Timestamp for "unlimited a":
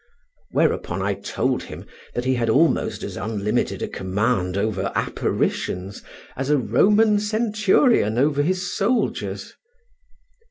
3.17-3.87